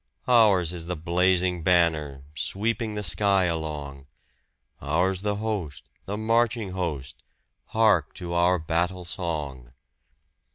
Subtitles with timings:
[0.27, 4.07] Ours is the blazing banner, sweeping the sky along!
[4.81, 7.21] Ours the host, the marching host
[7.67, 9.73] hark to our battle song!